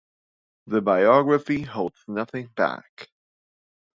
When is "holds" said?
1.61-2.05